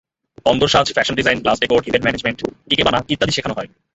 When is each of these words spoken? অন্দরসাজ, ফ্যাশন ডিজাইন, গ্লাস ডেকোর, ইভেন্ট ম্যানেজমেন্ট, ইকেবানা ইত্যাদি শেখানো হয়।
অন্দরসাজ, 0.45 0.87
ফ্যাশন 0.95 1.15
ডিজাইন, 1.19 1.37
গ্লাস 1.43 1.57
ডেকোর, 1.61 1.81
ইভেন্ট 1.89 2.05
ম্যানেজমেন্ট, 2.05 2.39
ইকেবানা 2.73 2.99
ইত্যাদি 3.13 3.33
শেখানো 3.35 3.55
হয়। 3.57 3.69